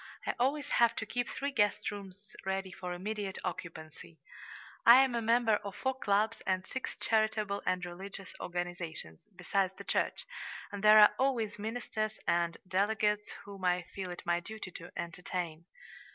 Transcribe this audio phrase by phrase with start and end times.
[0.25, 4.17] I always have to keep three guest rooms ready for immediate occupancy.
[4.83, 9.83] I am a member of four clubs and six charitable and religious organizations, besides the
[9.83, 10.25] church,
[10.71, 15.65] and there are always ministers and delegates whom I feel it my duty to entertain."